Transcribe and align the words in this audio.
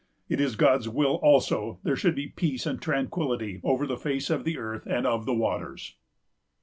It 0.29 0.41
is 0.41 0.55
God's 0.55 0.89
will 0.89 1.17
also 1.21 1.77
there 1.83 1.95
should 1.95 2.15
be 2.15 2.29
peace 2.29 2.65
and 2.65 2.81
tranquillity 2.81 3.61
over 3.63 3.85
the 3.85 3.97
face 3.97 4.31
of 4.31 4.45
the 4.45 4.57
earth 4.57 4.87
and 4.87 5.05
of 5.05 5.27
the 5.27 5.35
waters." 5.35 5.93